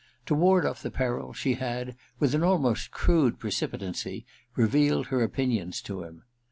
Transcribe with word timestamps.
To 0.25 0.33
ward 0.33 0.63
oflT 0.63 0.79
the 0.81 0.89
peril 0.89 1.31
she 1.31 1.53
had, 1.53 1.95
with 2.17 2.33
an 2.33 2.41
almost 2.41 2.89
crude 2.89 3.37
precipi 3.37 3.77
tancy, 3.81 4.25
revealed 4.55 5.09
her 5.09 5.21
opinions 5.21 5.79
to 5.83 6.01
him. 6.01 6.23